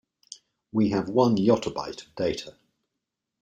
We 0.71 0.89
have 0.89 1.09
one 1.09 1.37
yottabyte 1.37 2.07
of 2.07 2.15
data. 2.15 2.57